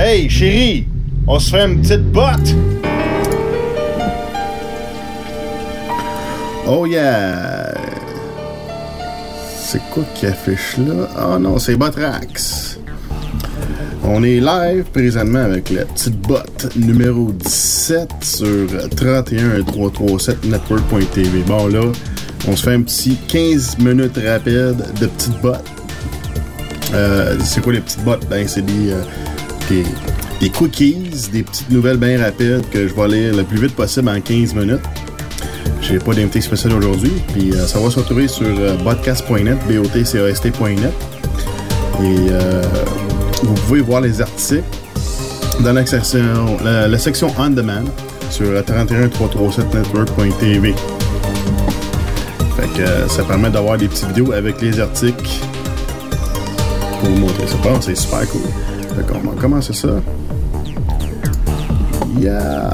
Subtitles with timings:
[0.00, 0.86] Hey, chérie,
[1.26, 2.54] on se fait une petite botte.
[6.68, 7.74] Oh yeah!
[9.60, 11.08] C'est quoi qui affiche là?
[11.16, 12.78] Ah non, c'est Botrax.
[14.04, 21.42] On est live présentement avec la petite botte numéro 17 sur 31337network.tv.
[21.44, 21.90] Bon là,
[22.46, 25.64] on se fait un petit 15 minutes rapide de petite botte.
[26.94, 28.24] Euh, c'est quoi les petites bottes?
[28.30, 29.02] Ben c'est des, euh,
[29.68, 30.96] des, quickies,
[31.32, 34.54] des petites nouvelles bien rapides que je vais lire le plus vite possible en 15
[34.54, 34.82] minutes.
[35.82, 37.12] J'ai pas d'invité spécial aujourd'hui.
[37.32, 40.92] Puis euh, ça va se retrouver sur euh, podcast.net, B-O-T-C-A-S-T.net.
[42.00, 42.62] Et euh,
[43.42, 44.62] vous pouvez voir les articles
[45.60, 47.84] dans la section, la section On Demand
[48.30, 50.74] sur 31337network.tv.
[52.56, 55.30] Fait que euh, ça permet d'avoir des petites vidéos avec les articles
[57.00, 57.56] pour vous montrer ça.
[57.62, 58.42] Bon, c'est super cool.
[58.98, 59.88] Fait qu'on va ça.
[62.18, 62.68] Yeah!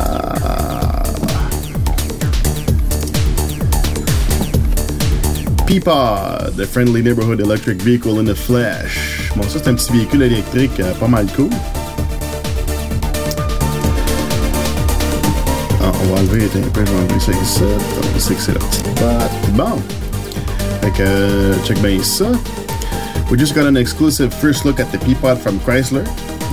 [5.66, 9.30] Peapod, the friendly neighborhood electric vehicle in the flesh.
[9.36, 11.50] Bon, ça, c'est un petit véhicule électrique euh, pas mal cool.
[15.82, 17.62] Ah, on va enlever, un peu, je vais enlever ça ici.
[18.16, 19.52] On sait que c'est la petite botte.
[19.52, 19.82] Bon.
[20.80, 22.26] Fait que, euh, check bien ça.
[23.30, 26.06] We just got an exclusive first look at the Peapod from Chrysler.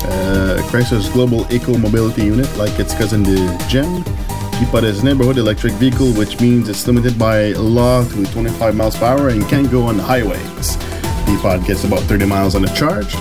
[0.03, 4.03] Uh, Chrysler's global eco mobility unit, like its cousin the Gem.
[4.57, 8.95] Peapod is a neighborhood electric vehicle, which means it's limited by law to 25 miles
[8.95, 10.77] per hour and can't go on the highways.
[11.27, 13.13] Peapod gets about 30 miles on a charge,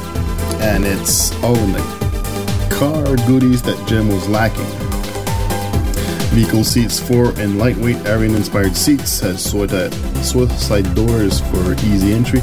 [0.63, 4.65] and it's all in the car goodies that Gem was lacking.
[6.31, 9.93] Vehicle seats four and lightweight Aeron-inspired seats has suicide
[10.25, 12.41] suicide doors for easy entry,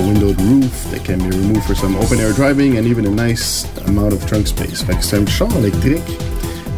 [0.00, 4.12] windowed roof that can be removed for some open-air driving, and even a nice amount
[4.12, 4.82] of trunk space.
[4.82, 6.18] Fait que c'est un char électrique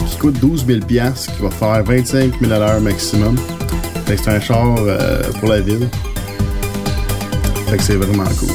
[0.06, 3.36] qui coûte 12 000 piastres, qui va faire 25 000 à l'heure maximum.
[4.06, 5.88] Fait que c'est un char euh, pour la ville.
[7.68, 8.48] Fait que c'est vraiment cool.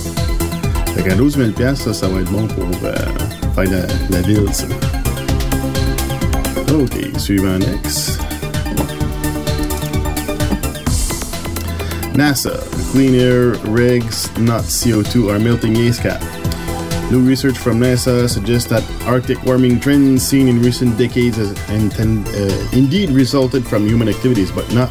[0.95, 2.93] Fait qu'à 12 000 piastres, ça, ça va être bon pour euh,
[3.55, 4.45] faire la, ville.
[6.73, 8.24] Ok, suivant next.
[12.15, 12.61] NASA,
[12.91, 16.21] clean air rigs, not CO2, are melting ice cap.
[17.11, 22.25] New research from NASA suggests that Arctic warming trends seen in recent decades has intend,
[22.29, 24.89] uh, indeed resulted from human activities, but not,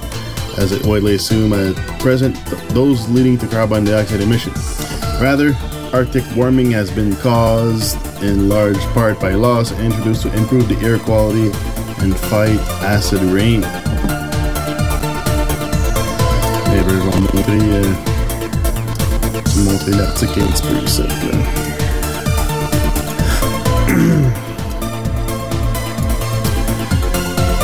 [0.59, 4.79] as it widely assumed at present, th- those leading to carbon dioxide emissions.
[5.19, 5.57] Rather,
[5.95, 10.99] Arctic warming has been caused in large part by laws introduced to improve the air
[10.99, 11.47] quality
[12.03, 13.65] and fight acid rain.
[16.75, 17.85] Montrer, euh,
[19.65, 21.37] montrer l'article un petit peu.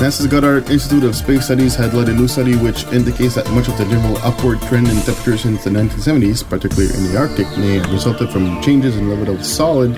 [0.00, 3.68] NASA's Goddard Institute of Space Studies had led a new study which indicates that much
[3.68, 7.78] of the general upward trend in temperature since the 1970s, particularly in the Arctic, may
[7.78, 9.92] have resulted from changes in level of solid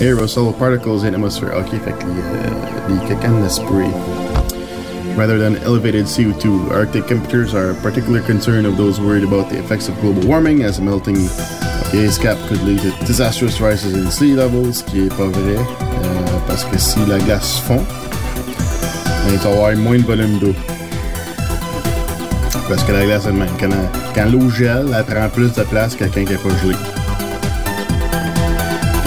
[0.00, 1.52] aerosol particles in atmosphere.
[1.52, 4.25] Okay, fait que euh, les cacanes de spray.
[5.16, 9.58] Rather than elevated CO2, Arctic temperatures are a particular concern of those worried about the
[9.58, 13.58] effects of global warming, as a melting of the ice cap could lead to disastrous
[13.60, 17.58] rises in sea levels, ce qui est pas vrai, euh, parce que si la glace
[17.60, 17.82] fond,
[19.26, 20.54] ben, tu vas avoir moins de volume d'eau.
[22.68, 25.94] Parce que la glace elle-même, quand, la- quand l'eau gèle, elle prend plus de place
[25.94, 26.76] que quand elle n'est pas gelée.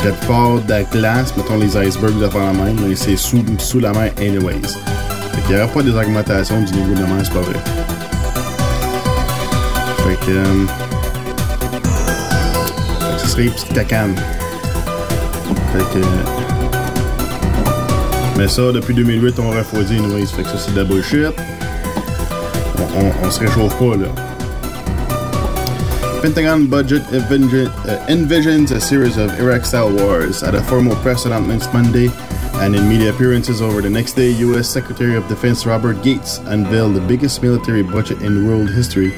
[0.04, 3.44] La plupart de la glace, mettons les icebergs de faire la même, mais c'est sous,
[3.60, 4.62] sous la mer anyways.
[5.34, 7.56] Fait qu'il n'y aura pas des augmentations du niveau de mer, c'est pas vrai.
[10.08, 10.32] Fait que...
[10.32, 10.66] euh,
[13.18, 14.16] ce serait les petites cacanes.
[15.74, 16.06] Fait que...
[18.38, 20.28] Mais ça, depuis 2008, on refroidit anyways.
[20.28, 21.28] Fait que ça, c'est de la bullshit.
[23.26, 24.08] On, se réchauffe pas, là.
[26.22, 27.02] Pentagon budget
[27.32, 27.70] envision-
[28.10, 30.44] envisions a series of Iraq-style wars.
[30.44, 32.10] At a formal press announcement Monday
[32.62, 34.68] and in media appearances over the next day, U.S.
[34.70, 39.14] Secretary of Defense Robert Gates unveiled the biggest military budget in world history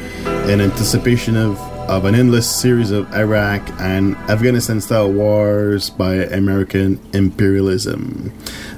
[0.52, 1.58] in anticipation of,
[1.90, 8.32] of an endless series of Iraq and Afghanistan-style wars by American imperialism.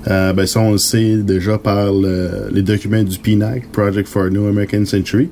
[0.07, 4.07] Euh, ben ça, on le sait déjà par le- uh, les documents du PNAC, Project
[4.07, 5.29] for a New American Century,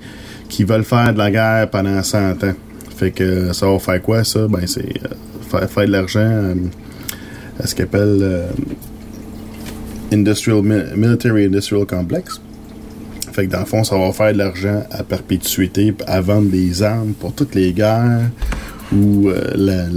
[0.50, 2.54] qui veulent faire de la guerre pendant 100 ans.
[2.98, 4.48] Fait que euh, ça va faire quoi, ça?
[4.48, 5.16] Ben, c'est euh,
[5.50, 6.56] faire, faire de l'argent euh,
[7.60, 8.48] à ce qu'ils appellent euh,
[10.12, 12.42] Industrial, Mi- Military Industrial Complex.
[13.32, 16.84] Fait que dans le fond, ça va faire de l'argent à perpétuité, à vendre des
[16.84, 18.30] armes pour toutes les guerres
[18.94, 19.88] où euh, la-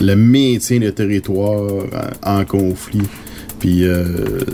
[0.00, 1.62] le maintien de territoire
[2.24, 3.02] en, conflit.
[3.60, 4.04] Puis euh,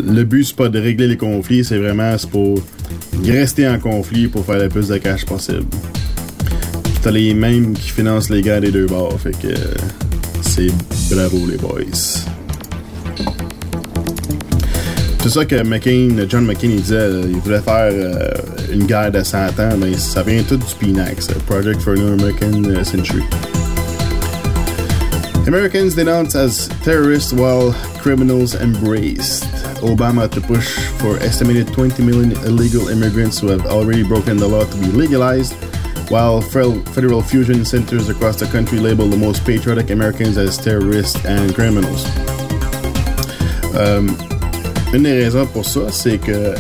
[0.04, 2.58] le but, c'est pas de régler les conflits, c'est vraiment pour
[3.24, 5.64] rester en conflit pour faire le plus de cash possible.
[7.02, 9.54] T'as les mêmes qui financent les gars des deux bords, fait que
[10.40, 10.70] c'est
[11.14, 12.24] bravo les boys.
[15.24, 18.30] C'est ça que McCain, John McCain, il disait, il voulait faire euh,
[18.70, 22.84] une guerre de 100 ans, mais ça vient tout du PNAX, Project for New American
[22.84, 23.22] Century.
[25.46, 27.72] Americans denounced as terrorists while
[28.02, 29.44] criminals embraced.
[29.80, 34.66] Obama to push for estimated 20 million illegal immigrants who have already broken the law
[34.66, 35.54] to be legalized,
[36.10, 41.54] while federal fusion centers across the country label the most patriotic Americans as terrorists and
[41.54, 42.04] criminals.
[43.74, 44.33] Um,
[44.94, 46.54] une des raisons pour ça, c'est que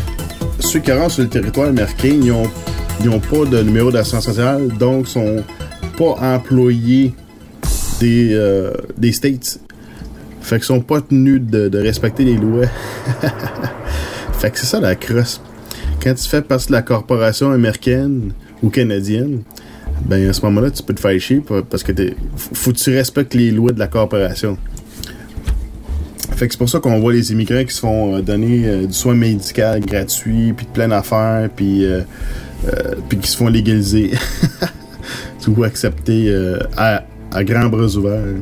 [0.58, 2.18] ceux qui rentrent sur le territoire américain,
[3.00, 5.44] ils n'ont pas de numéro d'assurance sociale, donc sont
[5.96, 7.14] pas employés
[8.00, 9.60] des, euh, des States.
[10.40, 12.66] Fait qu'ils sont pas tenus de, de respecter les lois.
[14.38, 15.40] fait que c'est ça la crosse.
[16.02, 18.32] Quand tu fais partie de la corporation américaine
[18.62, 19.42] ou canadienne,
[20.06, 21.92] ben à ce moment-là, tu peux te faire chier parce que
[22.36, 24.58] faut que tu respectes les lois de la corporation.
[26.52, 29.14] C'est pour ça qu'on voit les immigrants qui se font euh, donner euh, du soin
[29.14, 31.86] médical gratuit, puis de plein d'affaires, puis,
[33.08, 34.12] puis qui se font légaliser.
[35.46, 36.34] ou accepter
[36.74, 38.40] à, à grands bras ouverts.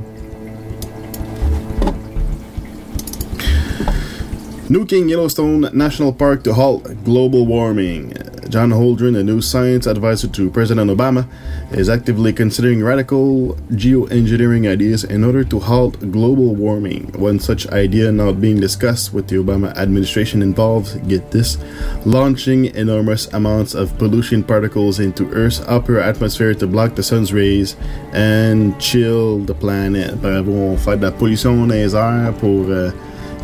[4.69, 8.15] Nuking Yellowstone National Park to halt global warming.
[8.53, 11.27] John Holdren, a new science advisor to President Obama,
[11.73, 17.11] is actively considering radical geoengineering ideas in order to halt global warming.
[17.19, 21.57] One such idea now being discussed with the Obama administration involves, get this,
[22.05, 27.75] launching enormous amounts of pollution particles into Earth's upper atmosphere to block the sun's rays
[28.13, 30.21] and chill the planet.
[30.21, 32.91] Bravo, on fait de la pollution dans les airs pour euh,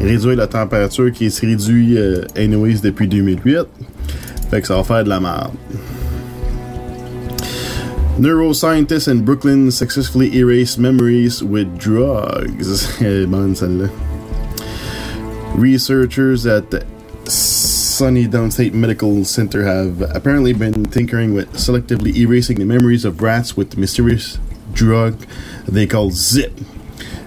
[0.01, 3.67] réduire la température qui se réduit euh, anyways depuis 2008.
[4.51, 5.53] Fait que ça va faire de la merde.
[8.19, 12.99] Neuroscientists in Brooklyn successfully erase memories with drugs.
[13.29, 13.89] bonne celle-là.
[15.55, 16.85] Researchers at the
[17.31, 23.57] SUNY Downstate Medical Center have apparently been tinkering with selectively erasing the memories of rats
[23.57, 24.39] with the mysterious
[24.73, 25.27] drug
[25.67, 26.53] they call Zip.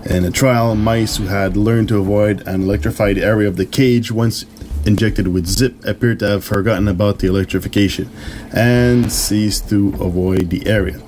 [0.05, 4.11] In a trial, mice who had learned to avoid an electrified area of the cage
[4.11, 4.45] once
[4.85, 8.09] injected with Zip appeared to have forgotten about the electrification
[8.53, 10.99] and ceased to avoid the area.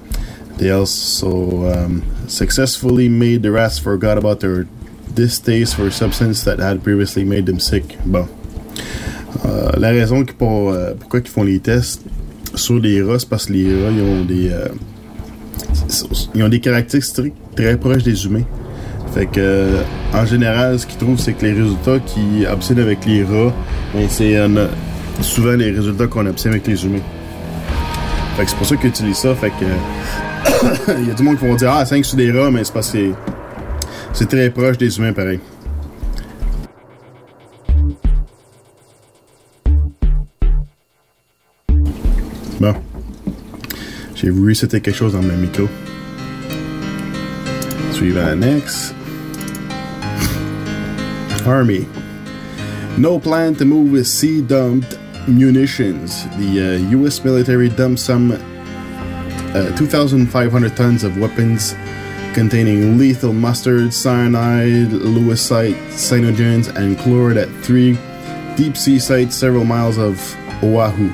[0.57, 4.67] They also um, successfully made the rats forget about their
[5.13, 7.97] distaste for a substance that had previously made them sick.
[8.05, 8.27] Bon.
[9.45, 12.03] Euh, la raison pour, euh, pourquoi ils font les tests
[12.55, 14.67] sur les rats, c'est parce que les rats ils ont des, euh,
[16.35, 18.45] ils ont des caractéristiques très proches des humains.
[19.13, 23.05] Fait que, euh, en général, ce qu'ils trouvent, c'est que les résultats qui obtiennent avec
[23.05, 23.53] les rats,
[23.93, 24.67] ben, c'est euh,
[25.21, 27.03] souvent les résultats qu'on obtient avec les humains.
[28.35, 29.35] Fait que c'est pour ça qu'ils utilisent ça.
[29.35, 32.49] Fait que, il y a du monde qui vont dire, ah, 5 sur des rats,
[32.49, 33.11] mais c'est parce que
[34.13, 35.39] c'est très proche des humains, pareil.
[42.59, 42.73] Bon.
[44.15, 45.67] J'ai voulu c'était quelque chose dans mon micro.
[47.91, 48.95] Suivant next.
[51.47, 51.87] Army.
[52.97, 56.27] No plan to move with sea dumped munitions.
[56.37, 57.23] The uh, U.S.
[57.23, 61.75] military dumped some uh, 2,500 tons of weapons
[62.33, 67.97] containing lethal mustard, cyanide, lewisite, cyanogens, and chloride at three
[68.55, 70.17] deep sea sites several miles of
[70.63, 71.09] Oahu.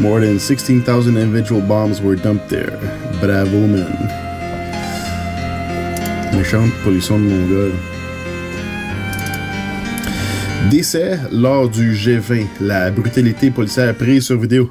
[0.00, 2.76] More than 16,000 individual bombs were dumped there.
[3.20, 3.92] Bravo, men.
[6.32, 7.97] Méchante pollution de Mongol.
[10.70, 14.70] Décès lors du G20, la brutalité policière prise sur vidéo.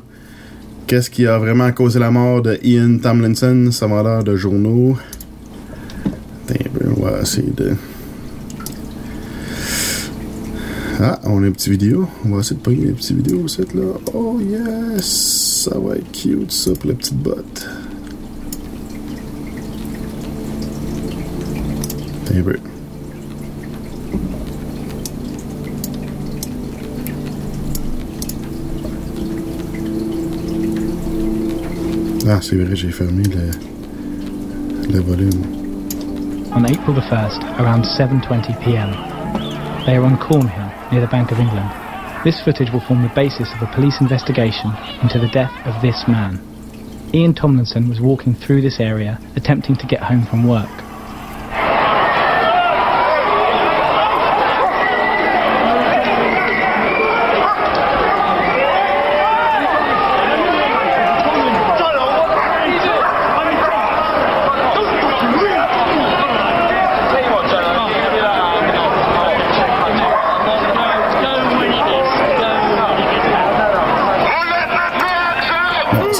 [0.85, 4.95] Qu'est-ce qui a vraiment causé la mort de Ian Tomlinson, vendeur de journaux?
[6.97, 7.73] on va essayer de.
[10.99, 12.07] Ah, on a une petite vidéo.
[12.25, 13.83] On va essayer de prendre une petite vidéo, cette là.
[14.13, 15.63] Oh yes!
[15.65, 17.67] Ça va être cute, ça, pour la petite botte.
[22.37, 22.55] un peu.
[32.29, 33.51] Ah, c'est vrai, j'ai fermé le,
[34.91, 35.31] le volume.
[36.53, 38.91] On April the 1st, around 7.20 pm,
[39.85, 41.69] they are on Cornhill, near the Bank of England.
[42.25, 46.05] This footage will form the basis of a police investigation into the death of this
[46.09, 46.41] man.
[47.13, 50.86] Ian Tomlinson was walking through this area, attempting to get home from work.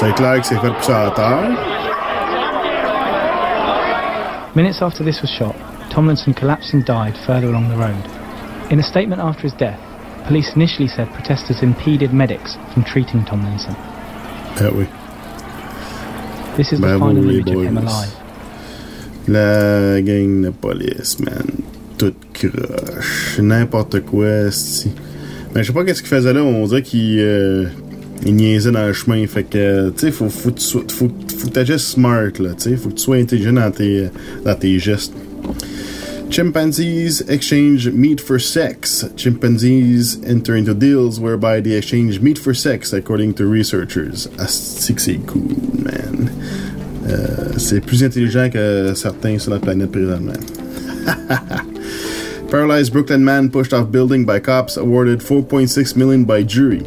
[0.00, 1.50] C'est clair que c'est fait pousser à terre.
[4.54, 5.56] Minutes after this was shot,
[5.90, 8.04] Tomlinson collapsed and died further along the road.
[8.70, 9.80] In a statement after his death,
[10.28, 13.74] police initially said protesters impeded medics from treating Tomlinson.
[14.60, 14.86] Ah oui.
[16.56, 18.14] This is the final image of him alive.
[19.26, 21.64] La gang de police, man.
[21.96, 23.40] Toute croche.
[23.40, 24.92] N'importe quoi, esti.
[25.52, 26.44] Mais je sais pas qu'est-ce qu'il faisait là.
[26.44, 27.66] On dirait qu'il euh,
[28.24, 29.26] il niaisait dans le chemin.
[29.26, 32.50] Fait que, tu sais, faut, faut, tu sois- faut, faut que t'agisses smart, là.
[32.54, 35.12] Tu sais, faut que tu sois intelligent dans tes, gestes.
[36.30, 39.06] Chimpanzees exchange meat for sex.
[39.16, 44.28] Chimpanzees enter into deals whereby they exchange meat for sex, according to researchers.
[44.38, 46.30] Asti que c'est cool, man.
[47.08, 50.34] Euh, c'est plus intelligent que certains sur la planète présentement.
[52.50, 56.82] Paralyzed Brooklyn man pushed off building by cops awarded 4.6 million by jury.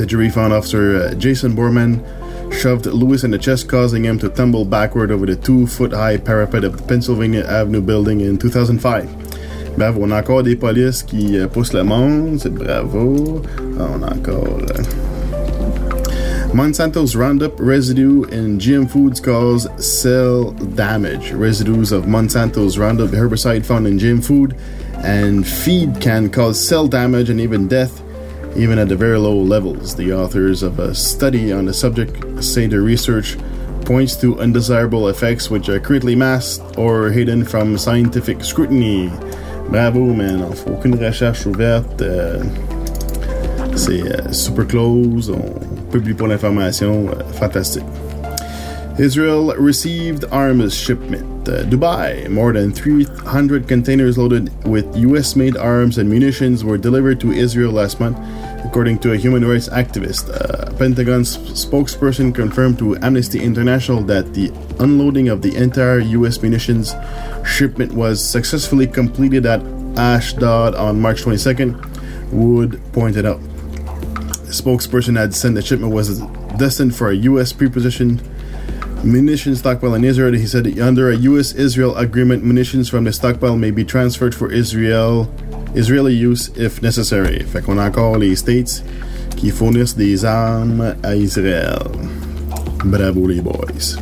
[0.00, 2.00] The jury found officer uh, Jason Borman
[2.58, 6.78] shoved Lewis in the chest, causing him to tumble backward over the two-foot-high parapet of
[6.78, 9.76] the Pennsylvania Avenue building in 2005.
[9.76, 13.42] Bravo, on a encore des polices qui euh, poussent le monde, c'est bravo.
[13.78, 14.62] Ah, on a encore.
[14.70, 14.82] euh,
[16.54, 21.32] Monsanto's Roundup residue in GM foods cause cell damage.
[21.32, 24.56] Residues of Monsanto's Roundup herbicide found in GM food
[25.04, 28.00] and feed can cause cell damage and even death,
[28.56, 29.94] even at the very low levels.
[29.94, 33.36] The authors of a study on the subject say the research
[33.84, 39.10] points to undesirable effects which are currently masked or hidden from scientific scrutiny.
[39.70, 40.42] Bravo, man.
[40.42, 42.02] Enfin, aucune recherche ouverte.
[42.02, 42.42] euh,
[43.76, 45.30] c'est euh, super close.
[45.30, 47.08] On publie pas l'information.
[47.08, 47.84] euh, fantastique.
[49.00, 51.48] Israel received arms shipment.
[51.48, 57.18] Uh, Dubai, more than 300 containers loaded with US made arms and munitions were delivered
[57.20, 58.18] to Israel last month,
[58.62, 60.28] according to a human rights activist.
[60.28, 66.94] A Pentagon spokesperson confirmed to Amnesty International that the unloading of the entire US munitions
[67.42, 69.62] shipment was successfully completed at
[69.96, 71.72] Ashdod on March 22nd,
[72.32, 73.40] Wood pointed out.
[74.44, 76.20] The spokesperson had said the shipment was
[76.58, 77.50] destined for a U.S.
[77.54, 78.20] prepositioned
[79.04, 80.32] munitions stockpile in Israel.
[80.32, 85.32] He said under a U.S.-Israel agreement, munitions from the stockpile may be transferred for Israel,
[85.74, 87.40] Israeli use if necessary.
[87.44, 88.82] Fait qu'on a encore les States
[89.36, 91.90] qui fournissent des armes à Israël.
[92.84, 93.96] Bravo les boys.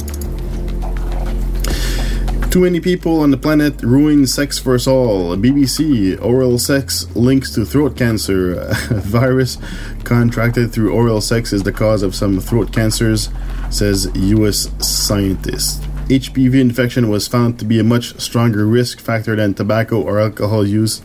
[2.50, 5.36] Too many people on the planet ruin sex for us all.
[5.36, 8.54] BBC oral sex links to throat cancer.
[8.90, 9.58] Virus
[10.04, 13.28] contracted through oral sex is the cause of some throat cancers,
[13.70, 14.70] says U.S.
[14.86, 15.82] scientist.
[16.08, 20.66] HPV infection was found to be a much stronger risk factor than tobacco or alcohol
[20.66, 21.02] use.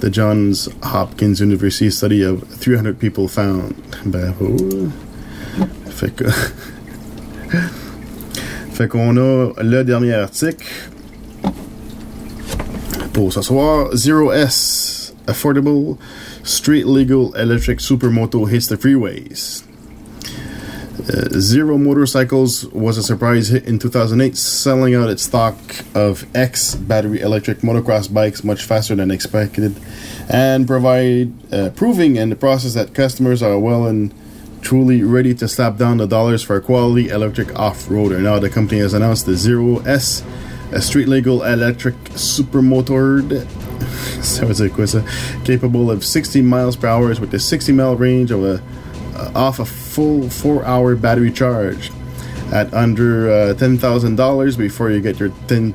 [0.00, 3.76] The Johns Hopkins University study of 300 people found.
[4.04, 4.90] Bravo.
[5.88, 6.30] Fait que.
[8.74, 10.66] Fait qu'on a le dernier article
[13.12, 13.96] pour ce soir.
[13.96, 15.96] Zero S Affordable
[16.42, 19.63] Street Legal Electric Supermoto hits the freeways.
[21.06, 25.54] Uh, Zero Motorcycles was a surprise hit in 2008, selling out its stock
[25.94, 29.78] of X battery electric motocross bikes much faster than expected,
[30.30, 34.14] and provide uh, proving in the process that customers are well and
[34.62, 38.22] truly ready to slap down the dollars for a quality electric off-roader.
[38.22, 40.22] Now the company has announced the Zero S,
[40.72, 43.46] a street legal electric supermotored
[44.56, 45.04] dire quoi ça?
[45.44, 48.62] Capable of 60 miles per hour with a 60 mile range of a
[49.16, 51.90] uh, off a full four hour battery charge
[52.52, 55.74] at under uh, $10,000 before you get your 10%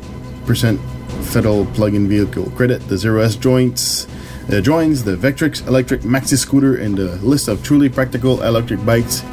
[1.26, 2.88] federal plug-in vehicle credit.
[2.88, 4.08] The Zero S joints
[4.52, 9.24] uh, joins the Vectrix electric maxi scooter in the list of truly practical electric bikes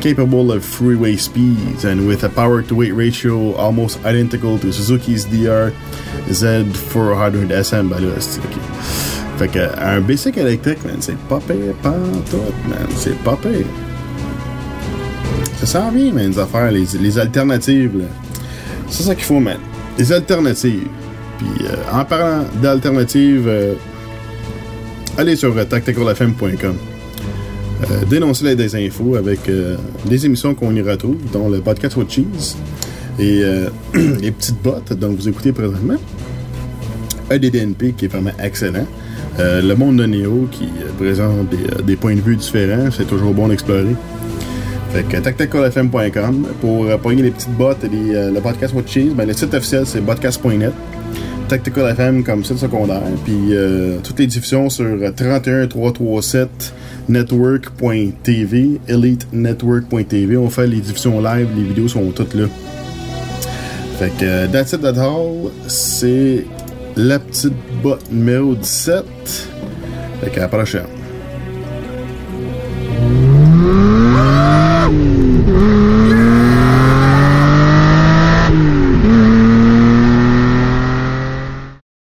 [0.00, 5.24] capable of freeway speeds and with a power to weight ratio almost identical to Suzuki's
[5.26, 5.70] DR
[6.26, 7.88] Z400 SM.
[7.88, 8.58] Ben là, c'est ok.
[9.38, 12.88] Fait que un basic électrique, man, c'est pas pire pantoute, man.
[12.96, 13.66] C'est pas pire.
[15.64, 18.04] Ça sent bien, man, les affaires, les, alternatives.
[18.88, 19.58] C'est ça qu'il faut, man.
[19.96, 20.88] Les alternatives.
[21.38, 23.74] Puis euh, en parlant d'alternatives, euh,
[25.16, 26.74] allez sur tacticalfm.com.
[27.90, 32.10] Euh, dénoncer les désinfos avec euh, des émissions qu'on y retrouve, dont le podcast with
[32.10, 32.56] Cheese
[33.20, 33.44] et
[33.94, 35.96] les petites bottes dont vous écoutez présentement.
[37.30, 38.86] EDDNP qui est vraiment excellent.
[39.38, 41.46] Le monde de Néo qui présente
[41.84, 43.94] des points de vue différents, c'est toujours bon d'explorer.
[44.92, 48.82] Fait que tacticalfm.com pour euh, pogner les petites bottes et les, euh, le podcast What
[48.86, 50.72] Cheese, ben, le site officiel c'est podcast.net.
[51.48, 53.02] Tactical FM comme site secondaire.
[53.24, 56.74] Puis euh, toutes les diffusions sur 31337
[57.08, 60.36] network.tv, elitenetwork.tv.
[60.36, 62.46] On fait les diffusions live, les vidéos sont toutes là.
[63.98, 66.44] Fait que euh, That's It All, c'est
[66.96, 69.04] la petite botte numéro 17.
[70.22, 71.01] Fait qu'à la prochaine.